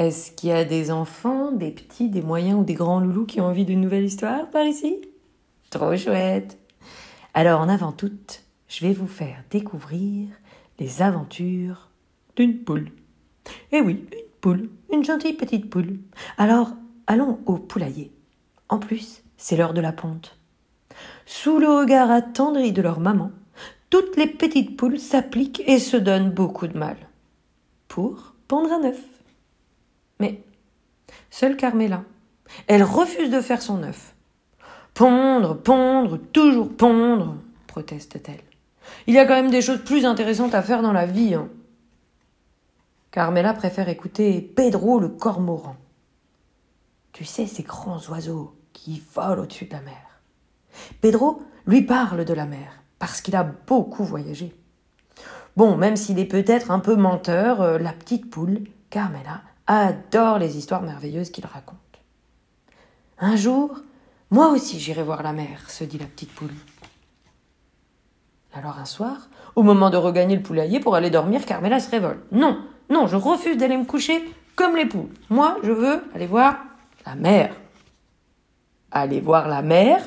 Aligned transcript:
Est-ce 0.00 0.32
qu'il 0.32 0.48
y 0.48 0.52
a 0.52 0.64
des 0.64 0.90
enfants, 0.90 1.52
des 1.52 1.70
petits, 1.70 2.08
des 2.08 2.22
moyens 2.22 2.58
ou 2.58 2.64
des 2.64 2.72
grands 2.72 3.00
loulous 3.00 3.26
qui 3.26 3.38
ont 3.38 3.44
envie 3.44 3.66
d'une 3.66 3.82
nouvelle 3.82 4.06
histoire 4.06 4.48
par 4.48 4.64
ici? 4.64 4.96
Trop 5.68 5.94
chouette 5.94 6.56
Alors 7.34 7.60
en 7.60 7.68
avant 7.68 7.92
toute, 7.92 8.42
je 8.66 8.86
vais 8.86 8.94
vous 8.94 9.06
faire 9.06 9.44
découvrir 9.50 10.28
les 10.78 11.02
aventures 11.02 11.90
d'une 12.34 12.64
poule. 12.64 12.92
Eh 13.72 13.82
oui, 13.82 14.06
une 14.10 14.30
poule, 14.40 14.70
une 14.90 15.04
gentille 15.04 15.34
petite 15.34 15.68
poule. 15.68 15.98
Alors, 16.38 16.70
allons 17.06 17.38
au 17.44 17.58
poulailler. 17.58 18.10
En 18.70 18.78
plus, 18.78 19.22
c'est 19.36 19.58
l'heure 19.58 19.74
de 19.74 19.82
la 19.82 19.92
ponte. 19.92 20.38
Sous 21.26 21.58
le 21.58 21.68
regard 21.68 22.10
attendri 22.10 22.72
de 22.72 22.80
leur 22.80 23.00
maman, 23.00 23.32
toutes 23.90 24.16
les 24.16 24.28
petites 24.28 24.78
poules 24.78 24.98
s'appliquent 24.98 25.62
et 25.66 25.78
se 25.78 25.98
donnent 25.98 26.30
beaucoup 26.30 26.68
de 26.68 26.78
mal. 26.78 26.96
Pour 27.86 28.32
pondre 28.48 28.72
un 28.72 28.84
œuf. 28.84 29.19
Mais 30.20 30.42
seule 31.30 31.56
Carmela, 31.56 32.04
elle 32.66 32.82
refuse 32.82 33.30
de 33.30 33.40
faire 33.40 33.62
son 33.62 33.82
œuf. 33.82 34.14
Pondre, 34.94 35.56
pondre, 35.56 36.18
toujours 36.32 36.74
pondre, 36.76 37.36
proteste-t-elle. 37.66 38.42
Il 39.06 39.14
y 39.14 39.18
a 39.18 39.26
quand 39.26 39.34
même 39.34 39.50
des 39.50 39.62
choses 39.62 39.82
plus 39.82 40.04
intéressantes 40.04 40.54
à 40.54 40.62
faire 40.62 40.82
dans 40.82 40.92
la 40.92 41.06
vie. 41.06 41.34
Hein. 41.34 41.48
Carmela 43.10 43.54
préfère 43.54 43.88
écouter 43.88 44.40
Pedro 44.40 45.00
le 45.00 45.08
cormoran. 45.08 45.76
Tu 47.12 47.24
sais, 47.24 47.46
ces 47.46 47.62
grands 47.62 48.00
oiseaux 48.08 48.54
qui 48.72 49.02
volent 49.14 49.42
au-dessus 49.42 49.66
de 49.66 49.72
la 49.72 49.80
mer. 49.80 50.22
Pedro 51.00 51.42
lui 51.66 51.82
parle 51.82 52.24
de 52.24 52.34
la 52.34 52.46
mer, 52.46 52.82
parce 52.98 53.20
qu'il 53.20 53.36
a 53.36 53.42
beaucoup 53.44 54.04
voyagé. 54.04 54.54
Bon, 55.56 55.76
même 55.76 55.96
s'il 55.96 56.18
est 56.18 56.24
peut-être 56.24 56.70
un 56.70 56.78
peu 56.78 56.94
menteur, 56.94 57.60
euh, 57.60 57.78
la 57.78 57.92
petite 57.92 58.30
poule, 58.30 58.62
Carmela, 58.88 59.42
adore 59.70 60.38
les 60.38 60.58
histoires 60.58 60.82
merveilleuses 60.82 61.30
qu'il 61.30 61.46
raconte. 61.46 61.78
Un 63.20 63.36
jour, 63.36 63.78
moi 64.30 64.48
aussi 64.48 64.80
j'irai 64.80 65.04
voir 65.04 65.22
la 65.22 65.32
mer, 65.32 65.70
se 65.70 65.84
dit 65.84 65.98
la 65.98 66.06
petite 66.06 66.32
poule. 66.32 66.50
Alors 68.52 68.78
un 68.78 68.84
soir, 68.84 69.28
au 69.54 69.62
moment 69.62 69.90
de 69.90 69.96
regagner 69.96 70.34
le 70.34 70.42
poulailler 70.42 70.80
pour 70.80 70.96
aller 70.96 71.10
dormir, 71.10 71.46
Carmela 71.46 71.78
se 71.78 71.88
révolte. 71.88 72.20
Non, 72.32 72.58
non, 72.88 73.06
je 73.06 73.14
refuse 73.14 73.56
d'aller 73.56 73.76
me 73.76 73.84
coucher 73.84 74.20
comme 74.56 74.74
les 74.74 74.86
poules. 74.86 75.14
Moi, 75.28 75.56
je 75.62 75.70
veux 75.70 76.02
aller 76.16 76.26
voir 76.26 76.58
la 77.06 77.14
mer. 77.14 77.54
Aller 78.90 79.20
voir 79.20 79.46
la 79.46 79.62
mer? 79.62 80.02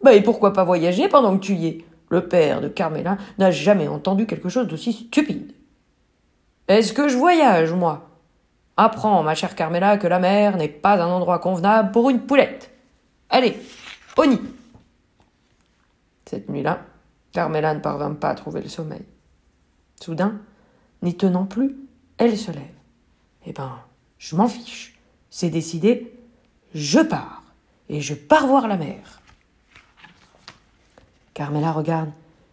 Bah 0.00 0.12
et 0.12 0.22
pourquoi 0.22 0.52
pas 0.52 0.62
voyager 0.62 1.08
pendant 1.08 1.36
que 1.36 1.44
tu 1.44 1.54
y 1.54 1.66
es? 1.66 1.84
Le 2.08 2.28
père 2.28 2.60
de 2.60 2.68
Carmela 2.68 3.18
n'a 3.38 3.50
jamais 3.50 3.88
entendu 3.88 4.26
quelque 4.26 4.48
chose 4.48 4.68
d'aussi 4.68 4.92
stupide. 4.92 5.52
Est-ce 6.68 6.92
que 6.92 7.08
je 7.08 7.16
voyage, 7.16 7.72
moi? 7.72 8.07
Apprends, 8.80 9.24
ma 9.24 9.34
chère 9.34 9.56
Carmela, 9.56 9.98
que 9.98 10.06
la 10.06 10.20
mer 10.20 10.56
n'est 10.56 10.68
pas 10.68 11.02
un 11.02 11.08
endroit 11.08 11.40
convenable 11.40 11.90
pour 11.90 12.10
une 12.10 12.20
poulette. 12.20 12.70
Allez, 13.28 13.56
au 14.16 14.24
nid. 14.24 14.40
Cette 16.26 16.48
nuit-là, 16.48 16.82
Carmela 17.32 17.74
ne 17.74 17.80
parvint 17.80 18.14
pas 18.14 18.30
à 18.30 18.34
trouver 18.36 18.62
le 18.62 18.68
sommeil. 18.68 19.04
Soudain, 20.00 20.38
n'y 21.02 21.16
tenant 21.16 21.44
plus, 21.44 21.76
elle 22.18 22.38
se 22.38 22.52
lève. 22.52 22.62
Eh 23.46 23.52
ben, 23.52 23.80
je 24.16 24.36
m'en 24.36 24.46
fiche. 24.46 24.96
C'est 25.28 25.50
décidé, 25.50 26.16
je 26.72 27.00
pars. 27.00 27.42
Et 27.88 28.00
je 28.00 28.14
pars 28.14 28.46
voir 28.46 28.68
la 28.68 28.76
mer. 28.76 29.20
Carmela 31.34 31.72
regarde 31.72 32.10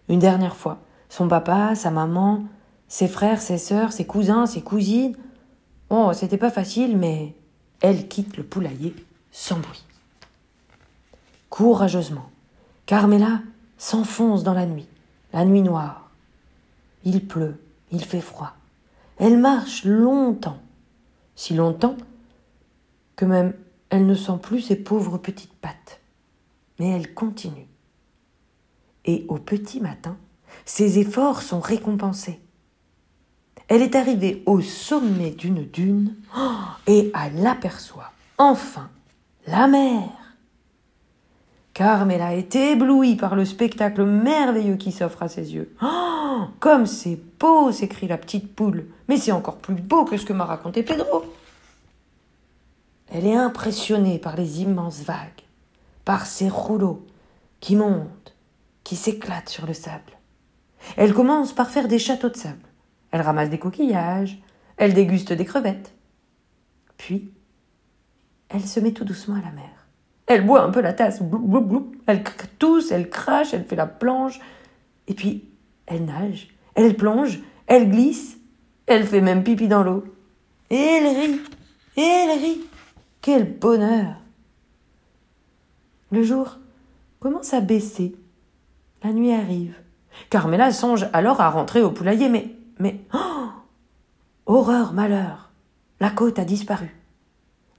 une 0.09 0.19
dernière 0.19 0.55
fois 0.55 0.79
son 1.07 1.27
papa, 1.27 1.75
sa 1.75 1.91
maman, 1.91 2.45
ses 2.87 3.07
frères, 3.07 3.41
ses 3.41 3.59
sœurs, 3.59 3.93
ses 3.93 4.05
cousins, 4.05 4.47
ses 4.47 4.61
cousines, 4.61 5.15
Oh, 5.89 6.11
c'était 6.13 6.37
pas 6.37 6.51
facile, 6.51 6.97
mais 6.97 7.35
elle 7.81 8.07
quitte 8.07 8.37
le 8.37 8.43
poulailler 8.43 8.95
sans 9.31 9.59
bruit. 9.59 9.83
Courageusement, 11.49 12.29
Carmela 12.85 13.41
s'enfonce 13.77 14.43
dans 14.43 14.53
la 14.53 14.65
nuit, 14.65 14.87
la 15.33 15.45
nuit 15.45 15.61
noire. 15.61 16.09
Il 17.03 17.27
pleut, 17.27 17.61
il 17.91 18.03
fait 18.03 18.21
froid. 18.21 18.53
Elle 19.17 19.37
marche 19.37 19.85
longtemps, 19.85 20.59
si 21.35 21.53
longtemps 21.53 21.95
que 23.15 23.25
même 23.25 23.53
elle 23.89 24.07
ne 24.07 24.15
sent 24.15 24.39
plus 24.41 24.61
ses 24.61 24.75
pauvres 24.75 25.17
petites 25.17 25.53
pattes. 25.53 26.01
Mais 26.79 26.89
elle 26.89 27.13
continue. 27.13 27.67
Et 29.05 29.25
au 29.29 29.37
petit 29.37 29.79
matin, 29.79 30.17
ses 30.65 30.99
efforts 30.99 31.41
sont 31.41 31.59
récompensés. 31.59 32.41
Elle 33.67 33.81
est 33.81 33.95
arrivée 33.95 34.43
au 34.45 34.61
sommet 34.61 35.31
d'une 35.31 35.65
dune 35.65 36.15
oh, 36.37 36.51
et 36.87 37.11
elle 37.15 37.45
aperçoit 37.45 38.11
enfin 38.37 38.89
la 39.47 39.67
mer. 39.67 40.09
Carmela 41.73 42.35
est 42.35 42.55
éblouie 42.55 43.15
par 43.15 43.35
le 43.35 43.43
spectacle 43.43 44.03
merveilleux 44.03 44.77
qui 44.77 44.91
s'offre 44.91 45.23
à 45.23 45.27
ses 45.27 45.53
yeux. 45.53 45.75
Oh, 45.81 46.43
comme 46.59 46.85
c'est 46.85 47.19
beau 47.39 47.71
s'écrie 47.71 48.07
la 48.07 48.17
petite 48.17 48.55
poule. 48.55 48.85
Mais 49.09 49.17
c'est 49.17 49.33
encore 49.33 49.57
plus 49.57 49.75
beau 49.75 50.05
que 50.05 50.17
ce 50.17 50.25
que 50.25 50.33
m'a 50.33 50.45
raconté 50.45 50.83
Pedro. 50.83 51.23
Elle 53.11 53.27
est 53.27 53.35
impressionnée 53.35 54.19
par 54.19 54.35
les 54.35 54.61
immenses 54.61 55.01
vagues, 55.01 55.43
par 56.05 56.25
ces 56.25 56.49
rouleaux 56.49 57.05
qui 57.59 57.75
montent, 57.75 58.35
qui 58.83 58.95
s'éclatent 58.95 59.49
sur 59.49 59.65
le 59.65 59.73
sable. 59.73 60.17
Elle 60.97 61.13
commence 61.13 61.51
par 61.51 61.69
faire 61.69 61.87
des 61.87 61.99
châteaux 61.99 62.29
de 62.29 62.37
sable. 62.37 62.57
Elle 63.15 63.21
ramasse 63.21 63.49
des 63.49 63.59
coquillages, 63.59 64.41
elle 64.75 64.93
déguste 64.93 65.31
des 65.31 65.45
crevettes. 65.45 65.93
Puis, 66.97 67.31
elle 68.49 68.65
se 68.65 68.81
met 68.81 68.91
tout 68.91 69.05
doucement 69.05 69.35
à 69.35 69.41
la 69.41 69.53
mer. 69.53 69.87
Elle 70.25 70.45
boit 70.45 70.63
un 70.63 70.69
peu 70.69 70.81
la 70.81 70.91
tasse, 70.91 71.21
elle 72.07 72.23
tousse, 72.59 72.91
elle 72.91 73.09
crache, 73.09 73.53
elle 73.53 73.63
fait 73.63 73.77
la 73.77 73.85
planche, 73.87 74.41
et 75.07 75.13
puis 75.13 75.47
elle 75.85 76.03
nage, 76.03 76.49
elle 76.73 76.97
plonge, 76.97 77.39
elle 77.67 77.89
glisse, 77.89 78.35
elle 78.85 79.05
fait 79.05 79.21
même 79.21 79.45
pipi 79.45 79.69
dans 79.69 79.83
l'eau. 79.83 80.03
Et 80.69 80.75
elle 80.75 81.07
rit, 81.07 81.39
et 81.95 82.01
elle 82.01 82.37
rit. 82.37 82.61
Quel 83.21 83.57
bonheur 83.57 84.15
Le 86.11 86.21
jour 86.21 86.57
commence 87.21 87.53
à 87.53 87.61
baisser. 87.61 88.13
La 89.05 89.13
nuit 89.13 89.31
arrive. 89.31 89.77
Carmela 90.29 90.73
songe 90.73 91.07
alors 91.13 91.39
à 91.39 91.49
rentrer 91.49 91.81
au 91.81 91.91
poulailler, 91.91 92.27
mais 92.27 92.55
mais 92.79 93.01
oh 93.13 93.49
horreur, 94.45 94.93
malheur, 94.93 95.51
la 95.99 96.09
côte 96.09 96.39
a 96.39 96.45
disparu. 96.45 96.95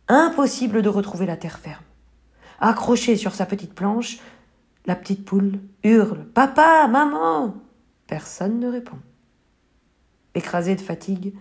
Impossible 0.08 0.82
de 0.82 0.88
retrouver 0.88 1.26
la 1.26 1.36
terre 1.36 1.58
ferme. 1.58 1.82
Accrochée 2.60 3.16
sur 3.16 3.34
sa 3.34 3.46
petite 3.46 3.74
planche, 3.74 4.18
la 4.86 4.94
petite 4.94 5.24
poule 5.24 5.58
hurle 5.82 6.24
Papa, 6.26 6.86
maman 6.88 7.54
Personne 8.06 8.60
ne 8.60 8.68
répond. 8.68 8.98
Écrasée 10.34 10.76
de 10.76 10.80
fatigue, 10.80 11.34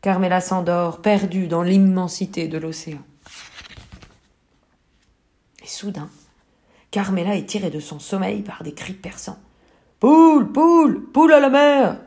Carmela 0.00 0.40
s'endort, 0.40 1.00
perdue 1.00 1.48
dans 1.48 1.62
l'immensité 1.62 2.48
de 2.48 2.58
l'océan. 2.58 3.02
Et 5.62 5.66
soudain, 5.66 6.08
Carmela 6.90 7.36
est 7.36 7.46
tirée 7.46 7.70
de 7.70 7.80
son 7.80 7.98
sommeil 7.98 8.42
par 8.42 8.62
des 8.62 8.74
cris 8.74 8.94
perçants. 8.94 9.38
Poule, 10.00 10.50
poule, 10.52 11.04
poule 11.12 11.32
à 11.32 11.40
la 11.40 11.50
mer 11.50 11.98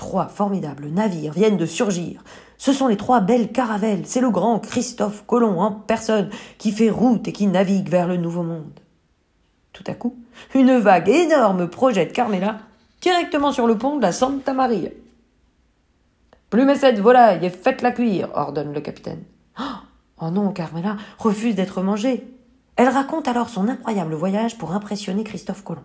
Trois 0.00 0.28
formidables 0.28 0.86
navires 0.86 1.34
viennent 1.34 1.58
de 1.58 1.66
surgir. 1.66 2.24
Ce 2.56 2.72
sont 2.72 2.86
les 2.86 2.96
trois 2.96 3.20
belles 3.20 3.52
caravelles. 3.52 4.06
C'est 4.06 4.22
le 4.22 4.30
grand 4.30 4.58
Christophe 4.58 5.26
Colomb 5.26 5.60
en 5.60 5.72
personne 5.72 6.30
qui 6.56 6.72
fait 6.72 6.88
route 6.88 7.28
et 7.28 7.32
qui 7.32 7.46
navigue 7.46 7.90
vers 7.90 8.08
le 8.08 8.16
Nouveau 8.16 8.42
Monde. 8.42 8.80
Tout 9.74 9.84
à 9.86 9.92
coup, 9.92 10.16
une 10.54 10.78
vague 10.78 11.10
énorme 11.10 11.68
projette 11.68 12.14
Carmela 12.14 12.60
directement 13.02 13.52
sur 13.52 13.66
le 13.66 13.76
pont 13.76 13.98
de 13.98 14.02
la 14.02 14.12
Santa 14.12 14.54
Maria. 14.54 14.88
Plumez 16.48 16.76
cette 16.76 16.98
volaille 16.98 17.44
et 17.44 17.50
faites-la 17.50 17.92
cuire, 17.92 18.30
ordonne 18.32 18.72
le 18.72 18.80
capitaine. 18.80 19.24
Oh 20.22 20.30
non, 20.30 20.50
Carmela 20.52 20.96
refuse 21.18 21.56
d'être 21.56 21.82
mangée. 21.82 22.26
Elle 22.76 22.88
raconte 22.88 23.28
alors 23.28 23.50
son 23.50 23.68
incroyable 23.68 24.14
voyage 24.14 24.56
pour 24.56 24.72
impressionner 24.72 25.24
Christophe 25.24 25.62
Colomb. 25.62 25.84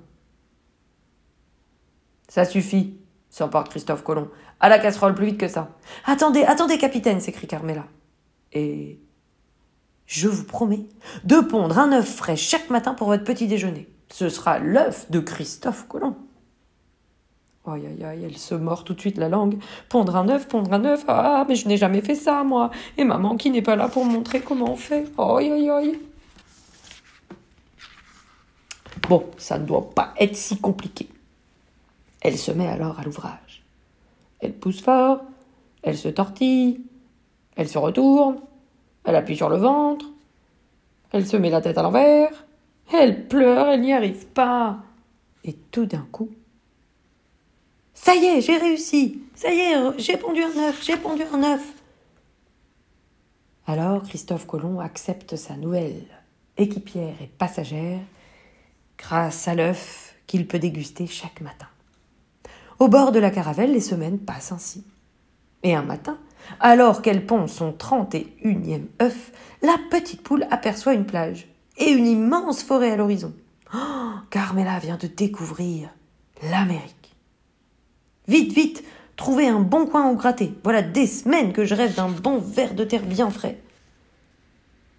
Ça 2.29 2.45
suffit, 2.45 2.95
s'emporte 3.35 3.67
Christophe 3.67 4.03
Colomb. 4.03 4.29
À 4.61 4.69
la 4.69 4.79
casserole, 4.79 5.13
plus 5.13 5.25
vite 5.25 5.37
que 5.37 5.49
ça. 5.49 5.67
Attendez, 6.05 6.43
attendez, 6.43 6.77
capitaine, 6.77 7.19
s'écrie 7.19 7.47
Carmela. 7.47 7.83
Et 8.53 8.97
je 10.05 10.29
vous 10.29 10.45
promets 10.45 10.85
de 11.25 11.41
pondre 11.41 11.77
un 11.77 11.91
œuf 11.91 12.15
frais 12.15 12.37
chaque 12.37 12.69
matin 12.69 12.93
pour 12.93 13.07
votre 13.07 13.25
petit 13.25 13.47
déjeuner. 13.47 13.89
Ce 14.09 14.29
sera 14.29 14.59
l'œuf 14.59 15.11
de 15.11 15.19
Christophe 15.19 15.85
Colomb. 15.89 16.15
Aïe, 17.67 17.85
aïe, 17.85 18.05
aïe, 18.05 18.23
elle 18.23 18.37
se 18.37 18.55
mord 18.55 18.85
tout 18.85 18.93
de 18.93 19.01
suite 19.01 19.17
la 19.17 19.27
langue. 19.27 19.57
Pondre 19.89 20.15
un 20.15 20.29
œuf, 20.29 20.47
pondre 20.47 20.71
un 20.71 20.85
œuf. 20.85 21.03
Ah, 21.09 21.45
mais 21.49 21.55
je 21.55 21.67
n'ai 21.67 21.75
jamais 21.75 22.01
fait 22.01 22.15
ça, 22.15 22.45
moi. 22.45 22.71
Et 22.97 23.03
maman 23.03 23.35
qui 23.35 23.49
n'est 23.49 23.61
pas 23.61 23.75
là 23.75 23.89
pour 23.89 24.05
montrer 24.05 24.39
comment 24.39 24.71
on 24.71 24.77
fait. 24.77 25.11
Aïe, 25.17 25.51
aïe, 25.51 25.69
aïe. 25.69 25.99
Bon, 29.09 29.25
ça 29.37 29.59
ne 29.59 29.65
doit 29.65 29.89
pas 29.89 30.13
être 30.17 30.37
si 30.37 30.57
compliqué. 30.57 31.09
Elle 32.27 32.39
se 32.39 32.51
met 32.51 32.67
alors 32.67 32.99
à 32.99 33.03
l'ouvrage. 33.03 33.63
Elle 34.39 34.53
pousse 34.53 34.81
fort, 34.81 35.21
elle 35.83 35.95
se 35.95 36.07
tortille, 36.07 36.81
Elle 37.55 37.69
se 37.69 37.77
retourne, 37.77 38.37
elle 39.03 39.15
appuie 39.15 39.37
sur 39.37 39.47
le 39.47 39.57
ventre, 39.57 40.07
elle 41.11 41.27
se 41.27 41.37
met 41.37 41.51
la 41.51 41.61
tête 41.61 41.77
à 41.77 41.83
l'envers, 41.83 42.47
elle 42.91 43.27
pleure, 43.27 43.67
elle 43.67 43.81
n'y 43.81 43.93
arrive 43.93 44.25
pas. 44.25 44.79
Et 45.43 45.53
tout 45.53 45.85
d'un 45.85 46.07
coup, 46.11 46.31
ça 47.93 48.15
y 48.15 48.25
est, 48.25 48.41
j'ai 48.41 48.57
réussi. 48.57 49.21
Ça 49.35 49.53
y 49.53 49.59
est, 49.59 49.99
j'ai 49.99 50.17
pondu 50.17 50.41
un 50.41 50.69
œuf, 50.69 50.83
j'ai 50.83 50.97
pondu 50.97 51.21
un 51.31 51.43
œuf. 51.43 51.73
Alors 53.67 54.01
Christophe 54.01 54.47
Colomb 54.47 54.79
accepte 54.79 55.35
sa 55.35 55.57
nouvelle 55.57 56.07
équipière 56.57 57.21
et 57.21 57.27
passagère 57.27 58.01
grâce 58.97 59.47
à 59.47 59.53
l'œuf 59.53 60.15
qu'il 60.25 60.47
peut 60.47 60.59
déguster 60.59 61.05
chaque 61.05 61.41
matin. 61.41 61.67
Au 62.79 62.87
bord 62.87 63.11
de 63.11 63.19
la 63.19 63.31
caravelle, 63.31 63.71
les 63.71 63.79
semaines 63.79 64.19
passent 64.19 64.51
ainsi. 64.51 64.83
Et 65.63 65.75
un 65.75 65.81
matin, 65.81 66.17
alors 66.59 67.01
qu'elle 67.01 67.25
pond 67.25 67.47
son 67.47 67.71
trente 67.71 68.15
et 68.15 68.35
unième 68.43 68.87
œuf, 69.01 69.31
la 69.61 69.77
petite 69.89 70.21
poule 70.21 70.45
aperçoit 70.51 70.93
une 70.93 71.05
plage 71.05 71.47
et 71.77 71.89
une 71.89 72.05
immense 72.05 72.63
forêt 72.63 72.91
à 72.91 72.95
l'horizon. 72.95 73.33
Oh, 73.73 74.13
Carmela 74.29 74.79
vient 74.79 74.97
de 74.97 75.07
découvrir 75.07 75.89
l'Amérique. 76.43 77.15
Vite, 78.27 78.53
vite, 78.53 78.83
trouvez 79.15 79.47
un 79.47 79.59
bon 79.59 79.85
coin 79.85 80.09
où 80.11 80.15
gratter. 80.15 80.53
Voilà 80.63 80.81
des 80.81 81.07
semaines 81.07 81.53
que 81.53 81.65
je 81.65 81.75
rêve 81.75 81.95
d'un 81.95 82.09
bon 82.09 82.39
verre 82.39 82.75
de 82.75 82.83
terre 82.83 83.05
bien 83.05 83.29
frais. 83.29 83.59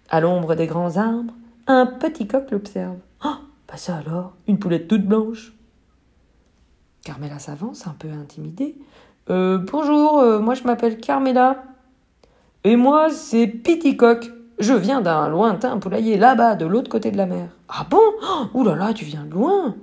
À 0.09 0.19
l'ombre 0.19 0.55
des 0.55 0.67
grands 0.67 0.97
arbres, 0.97 1.33
un 1.67 1.85
petit 1.85 2.27
coq 2.27 2.49
l'observe. 2.51 2.97
Oh, 3.23 3.35
pas 3.67 3.77
ça 3.77 3.97
alors, 3.97 4.33
une 4.47 4.59
poulette 4.59 4.87
toute 4.87 5.05
blanche. 5.05 5.53
Carmela 7.07 7.39
s'avance, 7.39 7.87
un 7.87 7.95
peu 7.97 8.09
intimidée. 8.11 8.75
Euh, 9.29 9.59
bonjour, 9.59 10.19
euh, 10.19 10.41
moi 10.41 10.55
je 10.55 10.63
m'appelle 10.63 10.97
Carmela. 10.97 11.63
Et 12.65 12.75
moi, 12.75 13.09
c'est 13.09 13.47
Piticoq. 13.47 14.29
Je 14.59 14.73
viens 14.73 14.99
d'un 14.99 15.29
lointain 15.29 15.77
poulailler 15.77 16.17
là-bas, 16.17 16.55
de 16.55 16.65
l'autre 16.65 16.89
côté 16.89 17.09
de 17.11 17.15
la 17.15 17.25
mer. 17.25 17.47
Ah 17.69 17.87
bon? 17.89 18.01
Ouh 18.53 18.65
là 18.65 18.75
là, 18.75 18.93
tu 18.93 19.05
viens 19.05 19.23
loin. 19.23 19.77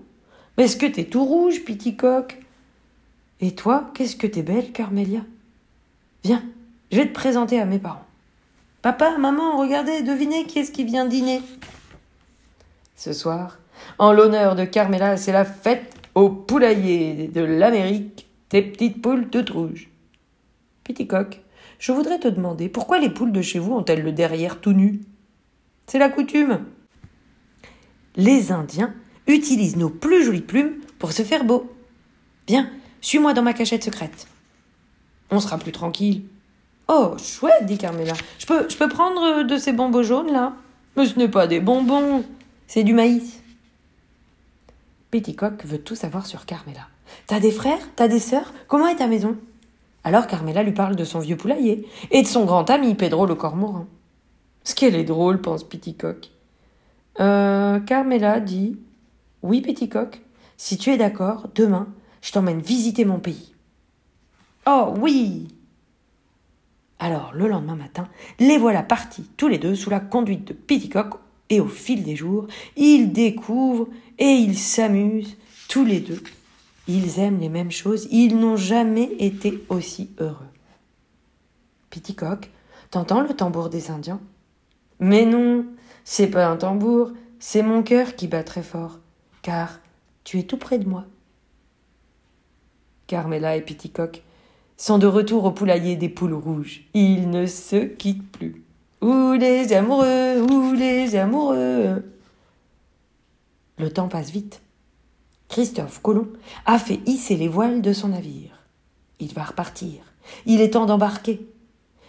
Mais 0.59 0.65
est-ce 0.65 0.77
que 0.77 0.85
t'es 0.85 1.05
tout 1.05 1.25
rouge, 1.25 1.65
Piticoq 1.65 2.45
Et 3.41 3.55
toi, 3.55 3.91
qu'est-ce 3.95 4.17
que 4.17 4.27
t'es 4.27 4.43
belle, 4.43 4.73
Carmelia? 4.73 5.21
Viens, 6.25 6.43
je 6.93 6.99
vais 6.99 7.09
te 7.09 7.15
présenter 7.15 7.59
à 7.59 7.65
mes 7.65 7.79
parents. 7.79 8.05
Papa, 8.83 9.17
maman, 9.17 9.57
regardez, 9.57 10.03
devinez 10.03 10.45
qui 10.45 10.59
est-ce 10.59 10.73
qui 10.73 10.85
vient 10.85 11.07
dîner. 11.07 11.41
Ce 12.97 13.15
soir, 13.15 13.57
en 13.97 14.13
l'honneur 14.13 14.57
de 14.57 14.67
Carmela, 14.67 15.17
c'est 15.17 15.33
la 15.33 15.47
fête 15.47 16.04
au 16.15 16.29
poulailler 16.31 17.29
de 17.29 17.41
l'Amérique, 17.41 18.29
tes 18.49 18.63
petites 18.63 19.03
poules 19.03 19.29
toutes 19.31 19.51
rouges. 19.51 19.89
Piticoq, 20.85 21.41
je 21.79 21.93
voudrais 21.93 22.19
te 22.19 22.29
demander 22.29 22.69
pourquoi 22.69 22.99
les 22.99 23.11
poules 23.11 23.33
de 23.33 23.43
chez 23.43 23.59
vous 23.59 23.73
ont-elles 23.73 24.03
le 24.03 24.13
derrière 24.13 24.61
tout 24.61 24.73
nu? 24.73 25.01
C'est 25.87 25.99
la 25.99 26.09
coutume. 26.09 26.65
Les 28.17 28.53
Indiens 28.53 28.95
utilisent 29.27 29.77
nos 29.77 29.91
plus 29.91 30.25
jolies 30.25 30.41
plumes 30.41 30.75
pour 30.99 31.13
se 31.13 31.23
faire 31.23 31.45
beau. 31.45 31.73
Viens, 32.47 32.71
suis-moi 33.01 33.35
dans 33.35 33.43
ma 33.43 33.53
cachette 33.53 33.85
secrète. 33.85 34.29
On 35.31 35.41
sera 35.41 35.59
plus 35.59 35.73
tranquille. 35.73 36.23
Oh, 36.89 37.17
chouette, 37.19 37.65
dit 37.67 37.79
Carmela. 37.79 38.13
Je 38.39 38.47
peux, 38.47 38.69
je 38.69 38.77
peux 38.77 38.89
prendre 38.89 39.43
de 39.43 39.57
ces 39.57 39.73
bonbons 39.73 40.03
jaunes 40.03 40.31
là? 40.33 40.55
Mais 40.97 41.07
ce 41.07 41.19
n'est 41.19 41.29
pas 41.29 41.47
des 41.47 41.61
bonbons, 41.61 42.25
c'est 42.67 42.85
du 42.85 42.93
maïs. 42.93 43.41
Petticoq 45.15 45.65
veut 45.65 45.79
tout 45.79 45.95
savoir 45.95 46.27
sur 46.27 46.45
Carmela. 46.45 46.89
T'as 47.29 47.39
des 47.39 47.53
frères? 47.53 47.79
T'as 47.95 48.09
des 48.09 48.19
sœurs? 48.19 48.53
Comment 48.67 48.89
est 48.89 48.97
ta 48.97 49.07
maison? 49.07 49.37
Alors 50.03 50.27
Carmela 50.27 50.65
lui 50.65 50.73
parle 50.73 50.97
de 50.97 51.05
son 51.05 51.21
vieux 51.21 51.37
poulailler 51.37 51.87
et 52.11 52.23
de 52.23 52.27
son 52.27 52.45
grand 52.45 52.69
ami 52.69 52.97
Pedro 52.97 53.25
le 53.25 53.37
cormoran. 53.37 53.87
Ce 54.65 54.75
qu'elle 54.75 54.97
est 54.97 55.05
drôle, 55.05 55.41
pense 55.41 55.63
Petticoq. 55.63 56.33
Euh, 57.21 57.79
Carmela 57.79 58.41
dit 58.41 58.77
Oui, 59.43 59.61
Petticoq, 59.61 60.21
si 60.57 60.79
tu 60.79 60.91
es 60.91 60.97
d'accord, 60.97 61.47
demain, 61.55 61.87
je 62.21 62.33
t'emmène 62.33 62.59
visiter 62.59 63.05
mon 63.05 63.21
pays. 63.21 63.55
Oh 64.67 64.95
oui 64.99 65.47
Alors, 66.99 67.31
le 67.35 67.47
lendemain 67.47 67.77
matin, 67.77 68.09
les 68.41 68.59
voilà 68.59 68.83
partis 68.83 69.31
tous 69.37 69.47
les 69.47 69.59
deux 69.59 69.77
sous 69.77 69.91
la 69.91 70.01
conduite 70.01 70.49
de 70.49 70.55
Petticoq, 70.55 71.15
et 71.51 71.61
au 71.61 71.69
fil 71.69 72.03
des 72.03 72.17
jours, 72.17 72.47
ils 72.77 73.13
découvrent 73.13 73.89
et 74.19 74.33
ils 74.33 74.59
s'amusent 74.59 75.37
tous 75.69 75.85
les 75.85 76.01
deux 76.01 76.23
ils 76.87 77.19
aiment 77.19 77.41
les 77.41 77.49
mêmes 77.49 77.71
choses, 77.71 78.09
ils 78.11 78.37
n'ont 78.39 78.57
jamais 78.57 79.11
été 79.19 79.65
aussi 79.69 80.11
heureux. 80.19 80.47
Piticoq, 81.91 82.51
t'entends 82.91 83.23
le 83.23 83.35
tambour 83.35 83.69
des 83.71 83.91
Indiens? 83.91 84.21
Mais 85.01 85.25
non, 85.25 85.65
c'est 86.05 86.27
pas 86.27 86.47
un 86.47 86.57
tambour, 86.57 87.13
c'est 87.39 87.63
mon 87.63 87.83
cœur 87.83 88.17
qui 88.17 88.29
bat 88.29 88.45
très 88.45 88.63
fort, 88.63 88.99
car 89.43 89.81
tu 90.25 90.39
es 90.39 90.43
tout 90.43 90.57
près 90.57 90.79
de 90.79 90.89
moi. 90.89 91.05
Carmela 93.07 93.57
et 93.57 93.63
Piticoq 93.63 94.23
sont 94.77 94.99
de 94.99 95.07
retour 95.07 95.45
au 95.45 95.53
poulailler 95.53 95.97
des 95.97 96.09
poules 96.09 96.35
rouges. 96.35 96.85
Ils 96.95 97.31
ne 97.31 97.47
se 97.47 97.77
quittent 97.77 98.31
plus. 98.33 98.63
Où 99.03 99.33
les 99.33 99.73
amoureux, 99.73 100.41
où 100.41 100.73
les 100.73 101.04
amoureux 101.19 102.03
Le 103.79 103.91
temps 103.91 104.09
passe 104.09 104.31
vite. 104.31 104.63
Christophe 105.49 106.01
Colomb 106.03 106.29
a 106.67 106.79
fait 106.79 107.01
hisser 107.07 107.37
les 107.37 107.49
voiles 107.49 107.83
de 107.83 107.93
son 107.93 108.09
navire. 108.09 108.67
Il 109.21 109.33
va 109.35 109.45
repartir. 109.45 110.01
Il 110.47 110.61
est 110.61 110.71
temps 110.71 110.87
d'embarquer. 110.87 111.49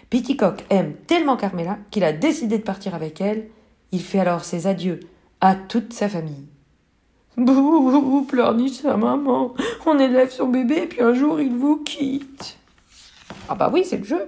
Piticoq 0.09 0.63
aime 0.69 0.95
tellement 1.07 1.37
Carmela 1.37 1.77
qu'il 1.91 2.03
a 2.03 2.13
décidé 2.13 2.57
de 2.57 2.63
partir 2.63 2.95
avec 2.95 3.21
elle. 3.21 3.49
Il 3.91 4.01
fait 4.01 4.19
alors 4.19 4.43
ses 4.43 4.67
adieux 4.67 4.99
à 5.41 5.55
toute 5.55 5.93
sa 5.93 6.09
famille. 6.09 6.47
Bouh, 7.37 8.25
pleurniche 8.27 8.81
sa 8.81 8.97
maman. 8.97 9.53
On 9.85 9.99
élève 9.99 10.31
son 10.31 10.47
bébé 10.47 10.83
et 10.83 10.87
puis 10.87 11.01
un 11.01 11.13
jour 11.13 11.39
il 11.39 11.53
vous 11.53 11.77
quitte. 11.77 12.57
Ah 13.49 13.55
bah 13.55 13.69
oui, 13.73 13.83
c'est 13.85 13.97
le 13.97 14.05
jeu. 14.05 14.27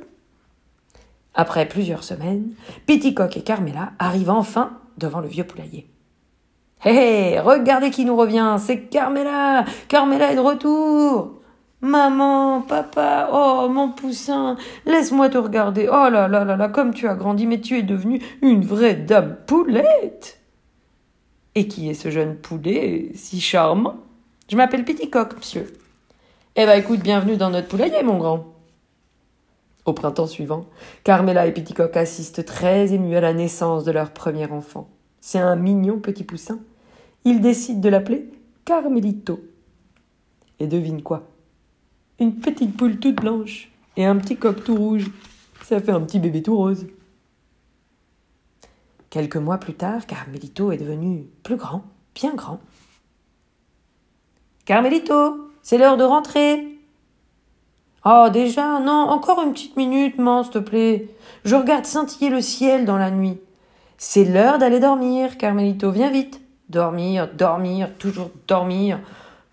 Après 1.39 1.67
plusieurs 1.67 2.03
semaines, 2.03 2.49
Piticoq 2.87 3.37
et 3.37 3.41
Carmela 3.41 3.91
arrivent 3.99 4.31
enfin 4.31 4.71
devant 4.97 5.19
le 5.19 5.27
vieux 5.27 5.43
poulailler. 5.43 5.87
Hé 6.83 6.89
hé, 7.35 7.39
regardez 7.39 7.91
qui 7.91 8.05
nous 8.05 8.15
revient, 8.15 8.55
c'est 8.57 8.85
Carmela. 8.85 9.63
Carmela 9.87 10.31
est 10.31 10.35
de 10.35 10.41
retour. 10.41 11.35
Maman, 11.81 12.61
papa, 12.61 13.29
oh 13.31 13.69
mon 13.69 13.91
poussin, 13.91 14.57
laisse-moi 14.87 15.29
te 15.29 15.37
regarder. 15.37 15.87
Oh 15.87 16.09
là 16.09 16.27
là 16.27 16.43
là 16.43 16.57
là, 16.57 16.69
comme 16.69 16.91
tu 16.91 17.07
as 17.07 17.13
grandi, 17.13 17.45
mais 17.45 17.61
tu 17.61 17.77
es 17.77 17.83
devenue 17.83 18.19
une 18.41 18.65
vraie 18.65 18.95
dame 18.95 19.37
poulette. 19.45 20.41
Et 21.53 21.67
qui 21.67 21.87
est 21.87 21.93
ce 21.93 22.09
jeune 22.09 22.35
poulet 22.35 23.11
si 23.13 23.39
charmant? 23.39 23.97
Je 24.49 24.57
m'appelle 24.57 24.85
Petitcoq, 24.85 25.37
monsieur. 25.37 25.71
Eh 26.55 26.65
ben 26.65 26.79
écoute, 26.79 27.01
bienvenue 27.01 27.37
dans 27.37 27.51
notre 27.51 27.67
poulailler, 27.67 28.01
mon 28.01 28.17
grand. 28.17 28.56
Au 29.87 29.93
printemps 29.93 30.27
suivant, 30.27 30.65
Carmela 31.05 31.47
et 31.47 31.53
Petitcoq 31.53 31.95
assistent 31.95 32.43
très 32.43 32.93
émus 32.93 33.15
à 33.15 33.21
la 33.21 33.33
naissance 33.33 33.85
de 33.85 33.91
leur 33.91 34.11
premier 34.11 34.51
enfant. 34.51 34.89
C'est 35.21 35.39
un 35.39 35.55
mignon 35.55 35.99
petit 35.99 36.25
poussin. 36.25 36.59
Il 37.23 37.39
décide 37.39 37.79
de 37.79 37.87
l'appeler 37.87 38.29
Carmelito. 38.65 39.39
Et 40.59 40.67
devine 40.67 41.01
quoi? 41.01 41.29
Une 42.19 42.35
petite 42.35 42.75
poule 42.75 42.99
toute 42.99 43.15
blanche 43.15 43.71
et 43.95 44.03
un 44.03 44.17
petit 44.17 44.35
coq 44.35 44.61
tout 44.61 44.75
rouge. 44.75 45.09
Ça 45.63 45.79
fait 45.79 45.93
un 45.93 46.01
petit 46.01 46.19
bébé 46.19 46.43
tout 46.43 46.57
rose. 46.57 46.87
Quelques 49.09 49.37
mois 49.37 49.57
plus 49.57 49.75
tard, 49.75 50.05
Carmelito 50.05 50.73
est 50.73 50.77
devenu 50.77 51.29
plus 51.43 51.55
grand, 51.55 51.83
bien 52.13 52.35
grand. 52.35 52.59
Carmelito, 54.65 55.49
c'est 55.61 55.77
l'heure 55.77 55.95
de 55.95 56.03
rentrer. 56.03 56.76
Oh, 58.05 58.27
déjà, 58.31 58.79
non, 58.79 59.09
encore 59.09 59.41
une 59.41 59.53
petite 59.53 59.75
minute, 59.75 60.17
man, 60.17 60.43
s'il 60.43 60.53
te 60.53 60.59
plaît. 60.59 61.09
Je 61.43 61.55
regarde 61.55 61.85
scintiller 61.85 62.29
le 62.29 62.41
ciel 62.41 62.85
dans 62.85 62.97
la 62.97 63.11
nuit. 63.11 63.39
C'est 63.97 64.25
l'heure 64.25 64.59
d'aller 64.59 64.79
dormir, 64.79 65.37
Carmelito, 65.37 65.91
viens 65.91 66.11
vite. 66.11 66.39
Dormir, 66.69 67.29
dormir, 67.33 67.97
toujours 67.97 68.29
dormir. 68.47 68.99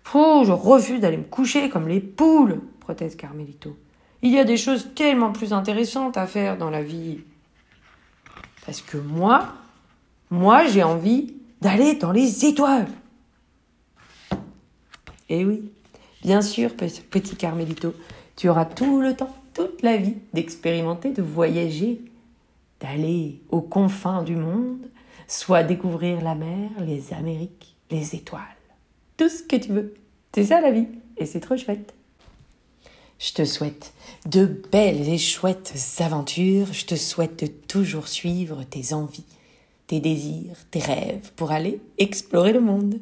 Pouh, 0.03 0.43
je 0.45 0.51
refuse 0.51 0.99
d'aller 0.99 1.17
me 1.17 1.23
coucher 1.23 1.69
comme 1.69 1.87
les 1.87 1.99
poules, 1.99 2.61
proteste 2.79 3.19
Carmelito. 3.19 3.75
Il 4.21 4.31
y 4.31 4.39
a 4.39 4.43
des 4.43 4.57
choses 4.57 4.89
tellement 4.95 5.31
plus 5.31 5.53
intéressantes 5.53 6.17
à 6.17 6.27
faire 6.27 6.57
dans 6.57 6.69
la 6.69 6.83
vie. 6.83 7.19
Parce 8.65 8.81
que 8.81 8.97
moi, 8.97 9.47
moi, 10.29 10.65
j'ai 10.67 10.83
envie 10.83 11.33
d'aller 11.61 11.95
dans 11.95 12.11
les 12.11 12.45
étoiles. 12.45 12.87
Eh 15.29 15.45
oui, 15.45 15.71
bien 16.23 16.41
sûr, 16.41 16.75
petit 16.75 17.35
Carmelito, 17.35 17.93
tu 18.35 18.49
auras 18.49 18.65
tout 18.65 19.01
le 19.01 19.15
temps, 19.15 19.35
toute 19.53 19.81
la 19.81 19.97
vie 19.97 20.17
d'expérimenter, 20.33 21.11
de 21.11 21.21
voyager 21.21 22.01
d'aller 22.79 23.41
aux 23.49 23.61
confins 23.61 24.23
du 24.23 24.35
monde, 24.35 24.89
soit 25.27 25.63
découvrir 25.63 26.21
la 26.21 26.35
mer, 26.35 26.69
les 26.85 27.13
Amériques, 27.13 27.75
les 27.89 28.15
étoiles. 28.15 28.41
Tout 29.17 29.29
ce 29.29 29.43
que 29.43 29.55
tu 29.55 29.71
veux. 29.71 29.93
C'est 30.33 30.45
ça 30.45 30.59
la 30.59 30.71
vie, 30.71 30.87
et 31.17 31.25
c'est 31.25 31.39
trop 31.39 31.55
chouette. 31.55 31.93
Je 33.17 33.31
te 33.31 33.45
souhaite 33.45 33.93
de 34.25 34.45
belles 34.45 35.07
et 35.07 35.17
chouettes 35.17 35.73
aventures. 35.99 36.73
Je 36.73 36.85
te 36.85 36.95
souhaite 36.95 37.39
de 37.39 37.47
toujours 37.47 38.09
suivre 38.09 38.63
tes 38.63 38.93
envies, 38.93 39.25
tes 39.87 40.01
désirs, 40.01 40.57
tes 40.69 40.79
rêves 40.79 41.31
pour 41.37 41.51
aller 41.51 41.79
explorer 41.97 42.51
le 42.51 42.59
monde. 42.59 42.99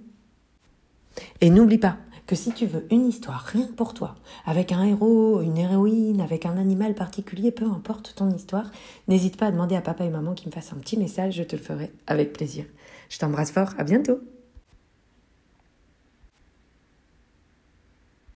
Et 1.42 1.50
n'oublie 1.50 1.80
pas 1.80 1.98
que 2.26 2.36
si 2.36 2.52
tu 2.52 2.66
veux 2.66 2.86
une 2.92 3.08
histoire 3.08 3.42
rien 3.42 3.68
que 3.68 3.74
pour 3.74 3.94
toi, 3.94 4.16
avec 4.46 4.72
un 4.72 4.84
héros, 4.84 5.42
une 5.42 5.58
héroïne, 5.58 6.22
avec 6.22 6.46
un 6.46 6.58
animal 6.58 6.96
particulier, 6.96 7.52
peu 7.52 7.66
importe 7.66 8.14
ton 8.16 8.30
histoire, 8.32 8.72
n'hésite 9.08 9.38
pas 9.38 9.48
à 9.48 9.52
demander 9.52 9.76
à 9.76 9.82
papa 9.82 10.06
et 10.06 10.10
maman 10.10 10.34
qu'ils 10.34 10.48
me 10.48 10.54
fassent 10.54 10.74
un 10.74 10.80
petit 10.80 10.98
message, 10.98 11.36
je 11.36 11.44
te 11.44 11.56
le 11.56 11.62
ferai 11.62 11.92
avec 12.08 12.34
plaisir. 12.34 12.66
Je 13.10 13.20
t'embrasse 13.20 13.52
fort, 13.52 13.74
à 13.78 13.84
bientôt 13.84 14.20